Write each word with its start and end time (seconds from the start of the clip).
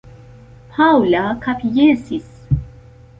Paŭla 0.77 1.21
kapjesis. 1.43 2.25